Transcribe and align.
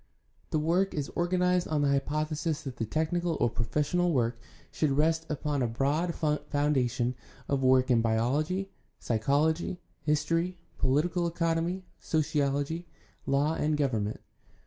The 0.49 0.57
work 0.57 0.95
is 0.95 1.09
organized 1.15 1.67
on 1.67 1.83
the 1.83 1.89
hypothesis 1.89 2.63
that 2.63 2.77
the 2.77 2.87
technical 2.87 3.37
or 3.39 3.51
pro 3.51 3.67
fessional 3.67 4.11
work 4.11 4.39
should 4.71 4.89
rest 4.89 5.27
upon 5.29 5.61
a 5.61 5.67
broad 5.67 6.15
foundation 6.49 7.13
of 7.47 7.61
work 7.61 7.91
in 7.91 8.01
biology, 8.01 8.71
psychology, 8.97 9.79
history, 10.01 10.57
political 10.79 11.27
economy, 11.27 11.85
sociology, 11.99 12.87
law, 13.27 13.53
and 13.53 13.77
government. 13.77 14.21